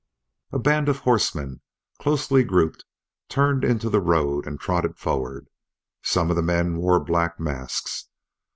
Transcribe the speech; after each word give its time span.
A 0.51 0.57
band 0.57 0.89
of 0.89 0.97
horsemen 1.01 1.61
closely 1.99 2.43
grouped 2.43 2.85
turned 3.29 3.63
into 3.63 3.87
the 3.87 4.01
road 4.01 4.47
and 4.47 4.59
trotted 4.59 4.97
forward. 4.97 5.47
Some 6.01 6.31
of 6.31 6.35
the 6.35 6.41
men 6.41 6.77
wore 6.77 6.99
black 6.99 7.39
masks. 7.39 8.09